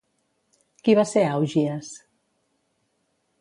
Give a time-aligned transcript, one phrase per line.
[0.87, 1.91] Qui va ser Augies?